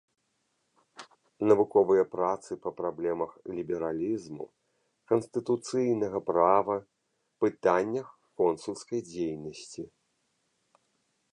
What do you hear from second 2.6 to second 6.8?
па праблемах лібералізму, канстытуцыйнага права,